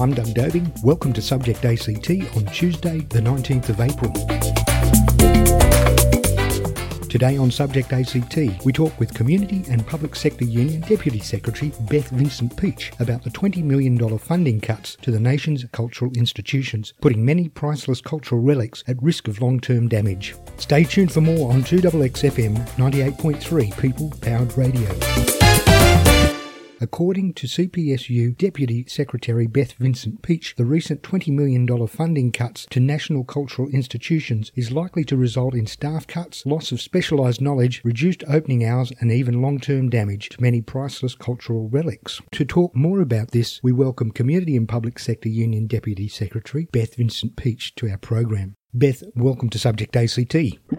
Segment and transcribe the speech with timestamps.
[0.00, 0.72] I'm Doug Dobing.
[0.82, 4.10] Welcome to Subject ACT on Tuesday, the 19th of April.
[7.10, 12.08] Today on Subject ACT, we talk with Community and Public Sector Union Deputy Secretary Beth
[12.08, 17.50] Vincent Pietsch about the $20 million funding cuts to the nation's cultural institutions, putting many
[17.50, 20.34] priceless cultural relics at risk of long term damage.
[20.56, 25.39] Stay tuned for more on 2XXFM 98.3 People Powered Radio.
[26.82, 32.80] According to CPSU Deputy Secretary Beth Vincent Pietsch, the recent $20 million funding cuts to
[32.80, 38.24] national cultural institutions is likely to result in staff cuts, loss of specialised knowledge, reduced
[38.26, 42.22] opening hours, and even long term damage to many priceless cultural relics.
[42.32, 46.94] To talk more about this, we welcome Community and Public Sector Union Deputy Secretary Beth
[46.94, 48.56] Vincent Pietsch to our program.
[48.72, 50.32] Beth, welcome to Subject ACT.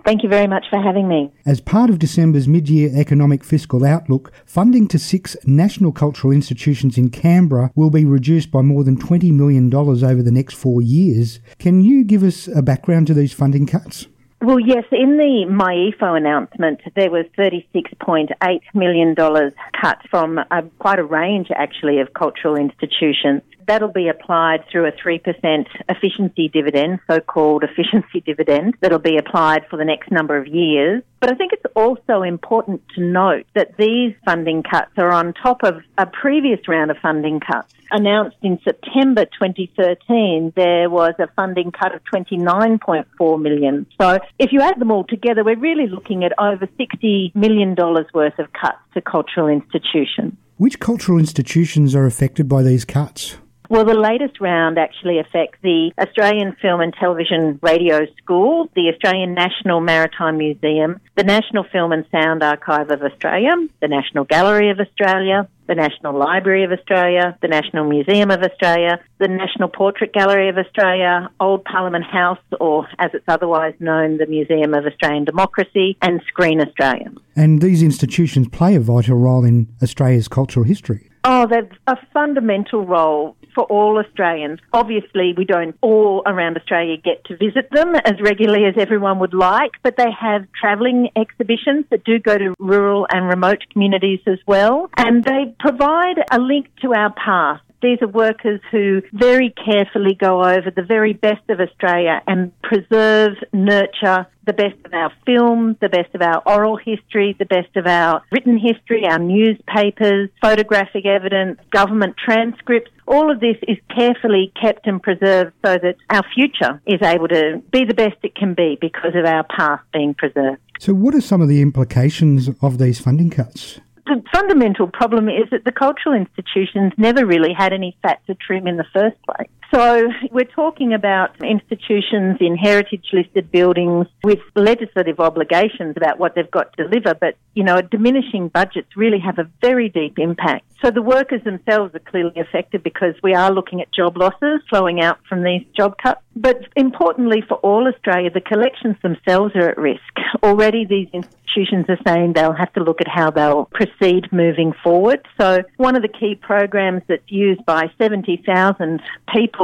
[0.06, 1.30] Thank you very much for having me.
[1.46, 6.98] As part of December's mid year economic fiscal outlook, funding to six national cultural institutions
[6.98, 11.42] in Canberra will be reduced by more than $20 million over the next four years.
[11.60, 14.08] Can you give us a background to these funding cuts?
[14.42, 21.04] Well, yes, in the MyEFO announcement, there was $36.8 million cut from a, quite a
[21.04, 23.44] range, actually, of cultural institutions.
[23.72, 29.66] That'll be applied through a 3% efficiency dividend, so called efficiency dividend, that'll be applied
[29.70, 31.04] for the next number of years.
[31.22, 35.64] But I think it's also important to note that these funding cuts are on top
[35.64, 37.74] of a previous round of funding cuts.
[37.92, 43.86] Announced in September 2013, there was a funding cut of 29.4 million.
[44.02, 47.74] So if you add them all together, we're really looking at over $60 million
[48.14, 50.34] worth of cuts to cultural institutions.
[50.58, 53.38] Which cultural institutions are affected by these cuts?
[53.72, 59.34] Well, the latest round actually affects the Australian Film and Television Radio School, the Australian
[59.34, 64.82] National Maritime Museum, the National Film and Sound Archive of Australia, the National Gallery of
[64.82, 70.50] Australia, the National Library of Australia, the National Museum of Australia, the National Portrait Gallery
[70.50, 75.96] of Australia, Old Parliament House, or as it's otherwise known, the Museum of Australian Democracy,
[76.02, 77.10] and Screen Australia.
[77.38, 81.08] And these institutions play a vital role in Australia's cultural history.
[81.24, 84.60] Oh, they've a fundamental role for all Australians.
[84.74, 89.34] Obviously, we don't all around Australia get to visit them as regularly as everyone would
[89.34, 94.40] like, but they have travelling exhibitions that do go to rural and remote communities as
[94.46, 94.90] well.
[94.98, 97.64] And they provide a link to our past.
[97.82, 103.34] These are workers who very carefully go over the very best of Australia and preserve,
[103.54, 107.86] nurture the best of our film, the best of our oral history, the best of
[107.86, 112.92] our written history, our newspapers, photographic evidence, government transcripts.
[113.08, 117.62] All of this is carefully kept and preserved so that our future is able to
[117.72, 120.60] be the best it can be because of our past being preserved.
[120.80, 123.80] So, what are some of the implications of these funding cuts?
[124.06, 128.68] The fundamental problem is that the cultural institutions never really had any fat to trim
[128.68, 129.50] in the first place.
[129.74, 136.52] So we're talking about institutions in heritage listed buildings with legislative obligations about what they've
[136.52, 140.66] got to deliver, but you know, diminishing budgets really have a very deep impact.
[140.84, 145.00] So the workers themselves are clearly affected because we are looking at job losses flowing
[145.00, 146.22] out from these job cuts.
[146.36, 150.02] But importantly for all Australia, the collections themselves are at risk.
[150.44, 155.26] Already these institutions are saying they'll have to look at how they'll proceed moving forward.
[155.40, 159.02] So one of the key programs that's used by 70,000
[159.34, 159.61] people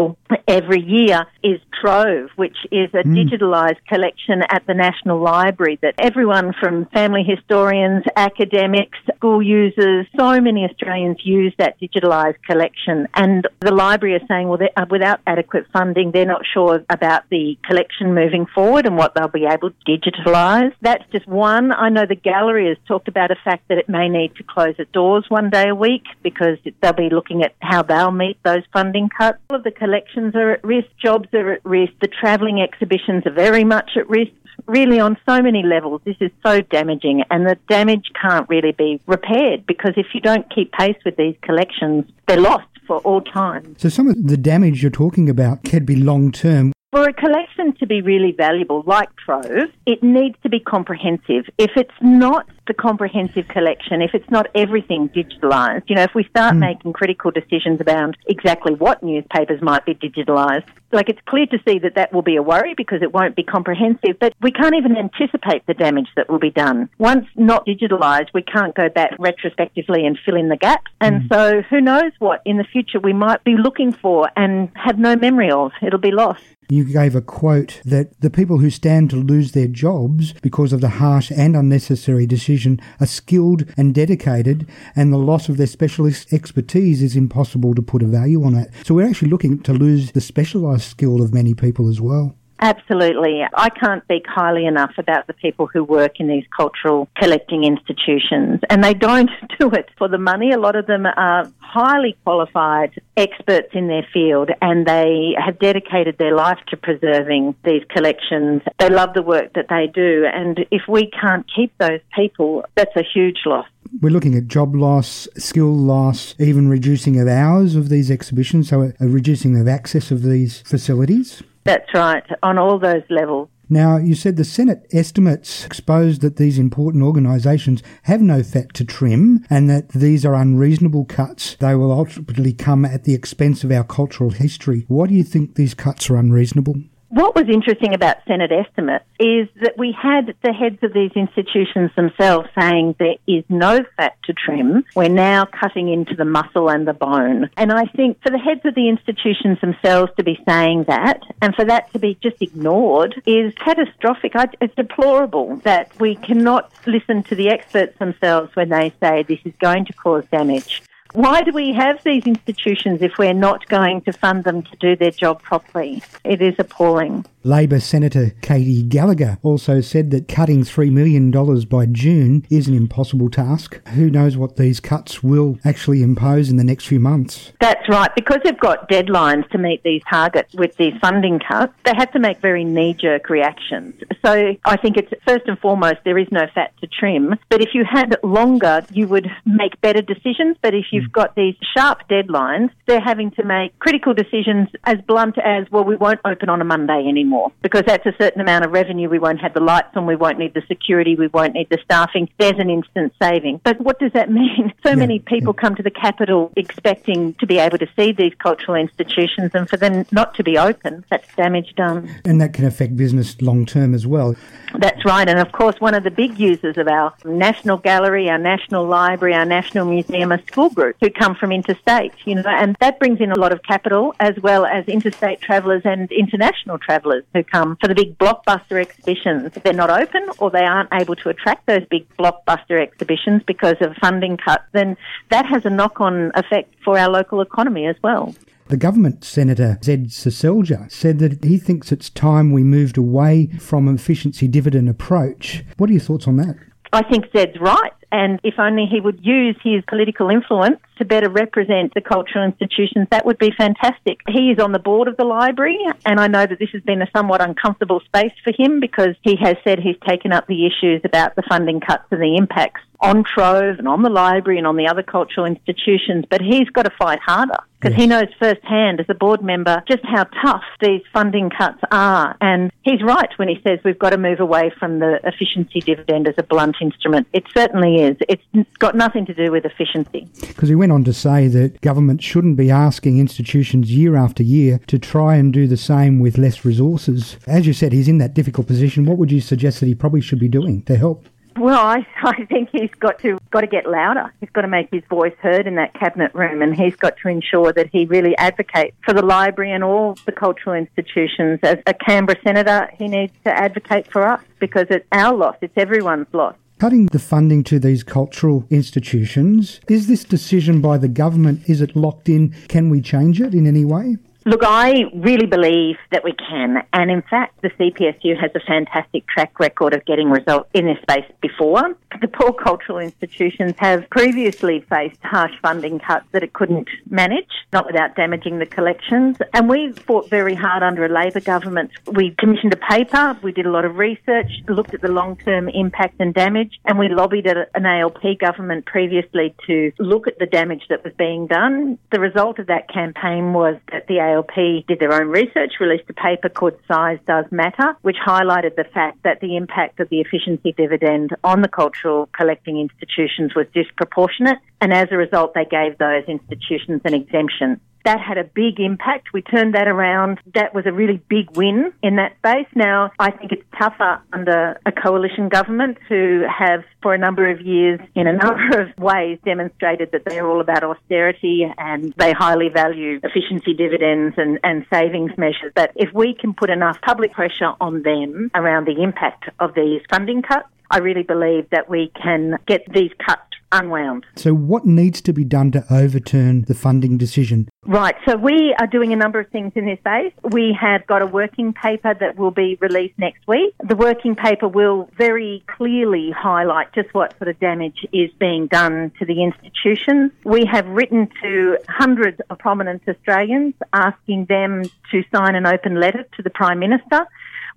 [0.47, 3.16] every year is Trove, which is a mm.
[3.16, 10.40] digitalised collection at the National Library that everyone from family historians, academics, school users, so
[10.41, 13.08] many Australians use that digitalised collection.
[13.13, 17.58] And the library is saying, well, uh, without adequate funding, they're not sure about the
[17.64, 20.74] collection moving forward and what they'll be able to digitalise.
[20.81, 21.72] That's just one.
[21.72, 24.75] I know the gallery has talked about the fact that it may need to close
[24.78, 28.64] its doors one day a week because they'll be looking at how they'll meet those
[28.74, 29.40] funding cuts.
[29.50, 33.32] All of the collections are at risk, jobs are at risk, the travelling exhibitions are
[33.32, 34.34] very much at risk
[34.66, 39.00] really on so many levels, this is so damaging, and the damage can't really be
[39.08, 43.78] repaired because if you don't keep pace with these collections, they're lost for all time.
[43.78, 46.73] So, some of the damage you're talking about can be long term.
[46.93, 51.43] For a collection to be really valuable, like Trove, it needs to be comprehensive.
[51.57, 56.23] If it's not the comprehensive collection, if it's not everything digitalised, you know, if we
[56.29, 56.59] start mm.
[56.59, 61.79] making critical decisions about exactly what newspapers might be digitalised, Like it's clear to see
[61.79, 64.95] that that will be a worry because it won't be comprehensive, but we can't even
[64.97, 66.89] anticipate the damage that will be done.
[66.97, 70.91] Once not digitalised, we can't go back retrospectively and fill in the gaps.
[71.01, 71.34] And mm.
[71.34, 75.16] so who knows what in the future we might be looking for and have no
[75.16, 75.72] memory of.
[75.81, 76.43] It'll be lost.
[76.69, 80.81] You gave a quote that the people who stand to lose their jobs because of
[80.81, 86.34] the harsh and unnecessary decision are skilled and dedicated, and the loss of their specialist
[86.34, 88.69] expertise is impossible to put a value on it.
[88.84, 92.35] So we're actually looking to lose the specialised skill of many people as well.
[92.59, 93.44] Absolutely.
[93.53, 98.62] I can't speak highly enough about the people who work in these cultural collecting institutions.
[98.70, 99.29] And they don't
[99.59, 100.52] do it for the money.
[100.52, 106.18] A lot of them are highly qualified experts in their field and they have dedicated
[106.18, 108.62] their life to preserving these collections.
[108.80, 110.26] They love the work that they do.
[110.32, 113.68] And if we can't keep those people, that's a huge loss.
[114.01, 118.93] We're looking at job loss, skill loss, even reducing of hours of these exhibitions, so
[118.99, 121.41] a reducing of access of these facilities.
[121.63, 123.49] That's right, on all those levels.
[123.69, 128.85] Now, you said the Senate estimates exposed that these important organisations have no fat to
[128.85, 131.55] trim and that these are unreasonable cuts.
[131.55, 134.85] They will ultimately come at the expense of our cultural history.
[134.87, 136.75] Why do you think these cuts are unreasonable?
[137.09, 141.90] What was interesting about Senate estimates is that we had the heads of these institutions
[141.96, 144.84] themselves saying there is no fat to trim.
[144.94, 147.50] We're now cutting into the muscle and the bone.
[147.56, 151.56] And I think for the heads of the institutions themselves to be saying that and
[151.56, 154.34] for that to be just ignored is catastrophic.
[154.59, 159.54] It's deplorable that we cannot listen to the experts themselves when they say this is
[159.59, 160.84] going to cause damage.
[161.17, 164.96] Why do we have these institutions if we're not going to fund them to do
[164.96, 166.03] their job properly?
[166.23, 167.25] It is appalling.
[167.47, 171.32] Labor Senator Katy Gallagher also said that cutting $3 million
[171.67, 173.79] by June is an impossible task.
[173.91, 177.53] Who knows what these cuts will actually impose in the next few months?
[177.61, 178.14] That's right.
[178.16, 182.20] Because they've got deadlines to meet these targets with these funding cuts, they have to
[182.20, 183.96] make very knee jerk reactions.
[184.26, 187.35] So I think it's first and foremost, there is no fat to trim.
[187.47, 190.58] But if you had longer, you would make better decisions.
[190.61, 191.14] But if you've mm.
[191.14, 195.96] got these sharp deadlines, they're having to make critical decisions as blunt as, well, we
[195.96, 199.09] won't open on a Monday anymore anymore because that's a certain amount of revenue.
[199.09, 201.79] We won't have the lights on, we won't need the security, we won't need the
[201.84, 202.29] staffing.
[202.37, 203.61] There's an instant saving.
[203.63, 204.73] But what does that mean?
[204.84, 208.34] So yeah, many people come to the capital expecting to be able to see these
[208.35, 212.09] cultural institutions and for them not to be open, that's damage done.
[212.23, 214.35] And that can affect business long term as well.
[214.78, 215.28] That's right.
[215.28, 219.34] And of course, one of the big users of our National Gallery, our National Library,
[219.34, 223.19] our National Museum are school groups who come from interstate, you know, and that brings
[223.19, 227.78] in a lot of capital as well as interstate travellers and international travellers who come
[227.79, 229.52] for the big blockbuster exhibitions.
[229.55, 233.75] If they're not open or they aren't able to attract those big blockbuster exhibitions because
[233.81, 234.97] of funding cuts, then
[235.29, 238.35] that has a knock on effect for our local economy as well.
[238.67, 243.87] The government senator, Zed Seselja, said that he thinks it's time we moved away from
[243.87, 245.63] efficiency dividend approach.
[245.78, 246.58] What are your thoughts on that?
[246.91, 247.93] I think Zed's right.
[248.11, 253.08] And if only he would use his political influence to better represent the cultural institutions,
[253.11, 254.20] that would be fantastic.
[254.28, 257.01] He is on the board of the library, and I know that this has been
[257.01, 261.01] a somewhat uncomfortable space for him because he has said he's taken up the issues
[261.03, 264.75] about the funding cuts and the impacts on Trove and on the library and on
[264.75, 268.01] the other cultural institutions, but he's got to fight harder because yes.
[268.01, 272.36] he knows firsthand as a board member just how tough these funding cuts are.
[272.41, 276.27] And he's right when he says we've got to move away from the efficiency dividend
[276.27, 277.27] as a blunt instrument.
[277.34, 278.17] It certainly is.
[278.27, 278.44] It's
[278.79, 280.27] got nothing to do with efficiency.
[280.41, 284.79] Because he went on to say that government shouldn't be asking institutions year after year
[284.88, 287.38] to try and do the same with less resources.
[287.48, 289.06] As you said, he's in that difficult position.
[289.06, 291.27] What would you suggest that he probably should be doing to help?
[291.58, 294.34] Well, I, I think he's got to got to get louder.
[294.39, 297.29] He's got to make his voice heard in that cabinet room, and he's got to
[297.29, 301.60] ensure that he really advocates for the library and all the cultural institutions.
[301.63, 305.56] As a Canberra senator, he needs to advocate for us because it's our loss.
[305.62, 306.56] It's everyone's loss.
[306.79, 311.96] Cutting the funding to these cultural institutions, is this decision by the government, is it
[311.96, 312.53] locked in?
[312.67, 314.17] Can we change it in any way?
[314.48, 316.82] Look, I really believe that we can.
[316.94, 320.98] And in fact, the CPSU has a fantastic track record of getting results in this
[321.01, 321.98] space before.
[322.22, 327.86] The poor cultural institutions have previously faced harsh funding cuts that it couldn't manage, not
[327.86, 329.36] without damaging the collections.
[329.54, 331.92] And we fought very hard under a Labor government.
[332.13, 335.68] We commissioned a paper, we did a lot of research, looked at the long term
[335.68, 340.84] impact and damage, and we lobbied an ALP government previously to look at the damage
[340.88, 342.00] that was being done.
[342.13, 346.10] The result of that campaign was that the ALP ALP did their own research, released
[346.10, 350.22] a paper called Size Does Matter, which highlighted the fact that the impact of the
[350.22, 354.60] efficiency dividend on the cultural collecting institutions was disproportionate.
[354.79, 357.82] And as a result, they gave those institutions an exemption.
[358.06, 359.34] That had a big impact.
[359.34, 360.39] We turned that around.
[360.54, 362.68] That was a really big win in that space.
[362.75, 367.62] Now, I think it's tougher under a coalition government who have, for a number of
[367.62, 372.70] years, in a number of ways, demonstrated that they're all about austerity and they highly
[372.70, 375.72] value efficiency dividends and, and savings measures.
[375.75, 380.01] But if we can put enough public pressure on them around the impact of these
[380.10, 384.26] funding cuts, I really believe that we can get these cuts unwound.
[384.36, 387.70] So, what needs to be done to overturn the funding decision?
[387.86, 390.34] Right, so we are doing a number of things in this space.
[390.44, 393.74] We have got a working paper that will be released next week.
[393.88, 399.12] The working paper will very clearly highlight just what sort of damage is being done
[399.20, 400.32] to the institutions.
[400.44, 406.26] We have written to hundreds of prominent Australians asking them to sign an open letter
[406.36, 407.26] to the Prime Minister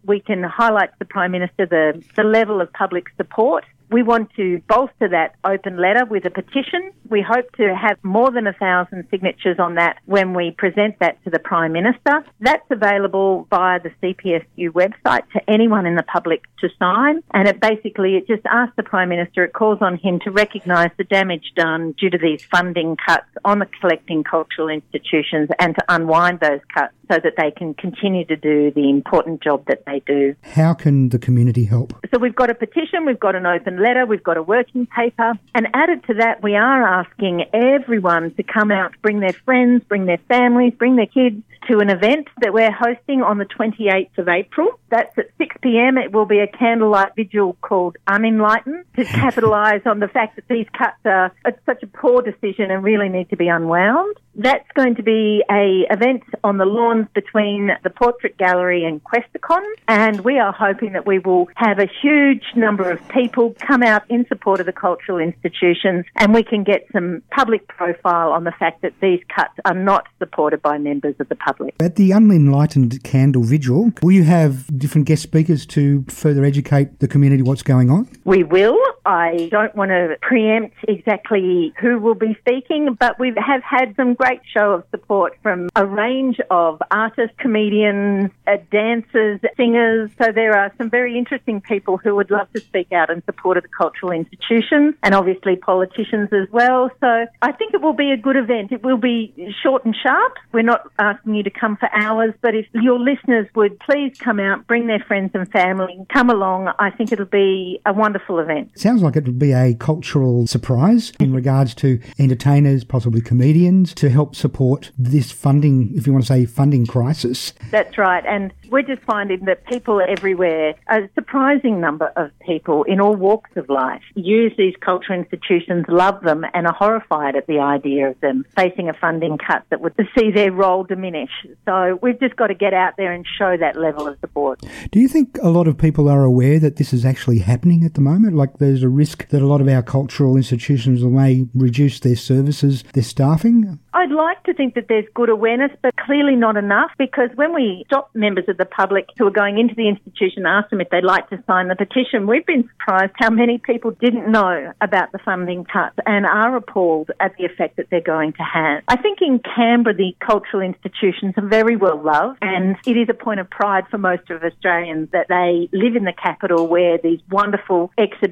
[0.05, 4.31] we can highlight to the Prime Minister the, the level of public support we want
[4.37, 6.93] to bolster that open letter with a petition.
[7.09, 11.23] We hope to have more than a thousand signatures on that when we present that
[11.25, 12.25] to the Prime Minister.
[12.41, 17.23] That's available via the CPSU website to anyone in the public to sign.
[17.35, 20.91] And it basically, it just asks the Prime Minister, it calls on him to recognise
[20.97, 25.85] the damage done due to these funding cuts on the collecting cultural institutions and to
[25.89, 30.01] unwind those cuts so that they can continue to do the important job that they
[30.07, 30.35] do.
[30.43, 31.93] How can the community help?
[32.13, 35.35] So we've got a petition, we've got an open letter, we've got a working paper,
[35.55, 40.07] and added to that, we are asking everyone to come out, bring their friends, bring
[40.07, 44.29] their families, bring their kids to an event that we're hosting on the 28th of
[44.29, 44.80] April.
[44.91, 45.97] That's at 6 p.m.
[45.97, 50.67] It will be a candlelight vigil called Unenlightened to capitalise on the fact that these
[50.77, 51.33] cuts are
[51.67, 54.17] such a poor decision and really need to be unwound.
[54.35, 59.65] That's going to be a event on the lawns between the Portrait Gallery and Questacon,
[59.89, 64.03] and we are hoping that we will have a huge number of people come out
[64.09, 68.53] in support of the cultural institutions, and we can get some public profile on the
[68.53, 71.75] fact that these cuts are not supported by members of the public.
[71.81, 77.07] At the Unenlightened Candle Vigil, will you have different guest speakers to further educate the
[77.07, 78.09] community what's going on?
[78.25, 78.79] We will.
[79.11, 84.15] I don't want to preempt exactly who will be speaking, but we have had some
[84.15, 90.11] great show of support from a range of artists, comedians, uh, dancers, singers.
[90.17, 93.57] So there are some very interesting people who would love to speak out in support
[93.57, 96.91] of the cultural institutions and obviously politicians as well.
[97.01, 98.71] So I think it will be a good event.
[98.71, 100.35] It will be short and sharp.
[100.53, 104.39] We're not asking you to come for hours, but if your listeners would please come
[104.39, 108.79] out, bring their friends and family, come along, I think it'll be a wonderful event.
[108.79, 114.11] Sounds like it would be a cultural surprise in regards to entertainers, possibly comedians, to
[114.11, 117.53] help support this funding, if you want to say funding crisis.
[117.71, 118.25] That's right.
[118.27, 123.51] And we're just finding that people everywhere, a surprising number of people in all walks
[123.57, 128.21] of life, use these cultural institutions, love them, and are horrified at the idea of
[128.21, 131.31] them facing a funding cut that would see their role diminish.
[131.65, 134.61] So we've just got to get out there and show that level of support.
[134.91, 137.95] Do you think a lot of people are aware that this is actually happening at
[137.95, 138.37] the moment?
[138.37, 142.85] Like there's a risk that a lot of our cultural institutions may reduce their services,
[142.95, 143.79] their staffing?
[143.93, 147.83] I'd like to think that there's good awareness, but clearly not enough because when we
[147.87, 151.05] stop members of the public who are going into the institution, ask them if they'd
[151.05, 155.19] like to sign the petition, we've been surprised how many people didn't know about the
[155.19, 158.83] funding cuts and are appalled at the effect that they're going to have.
[158.89, 163.15] I think in Canberra, the cultural institutions are very well loved and it is a
[163.15, 167.21] point of pride for most of Australians that they live in the capital where these
[167.31, 168.31] wonderful exhibitions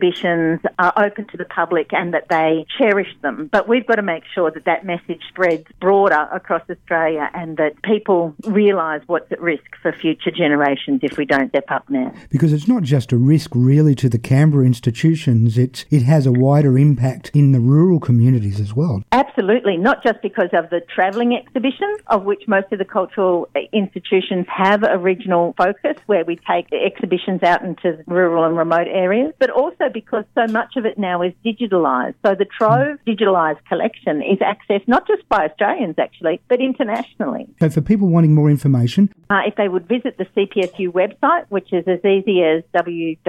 [0.78, 3.48] are open to the public and that they cherish them.
[3.50, 7.82] But we've got to make sure that that message spreads broader across Australia and that
[7.82, 12.12] people realise what's at risk for future generations if we don't step up now.
[12.30, 16.32] Because it's not just a risk really to the Canberra institutions, it's, it has a
[16.32, 19.02] wider impact in the rural communities as well.
[19.12, 24.46] Absolutely, not just because of the travelling exhibitions, of which most of the cultural institutions
[24.48, 29.32] have a regional focus where we take the exhibitions out into rural and remote areas,
[29.38, 32.14] but also because so much of it now is digitalised.
[32.24, 37.48] So the Trove digitalised collection is accessed not just by Australians actually, but internationally.
[37.60, 41.72] So for people wanting more information, uh, if they would visit the CPSU website, which
[41.72, 43.22] is as easy as www.cpsu,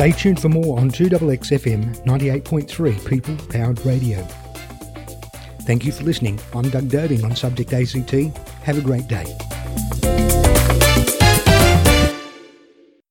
[0.00, 4.22] Stay tuned for more on 2XXFM 98.3 People Powered Radio.
[5.64, 6.40] Thank you for listening.
[6.54, 8.10] I'm Doug Doding on Subject ACT.
[8.62, 9.26] Have a great day.